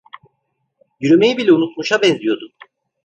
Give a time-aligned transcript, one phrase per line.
[0.99, 2.51] Yürümeyi bile unutmuşa benziyordu.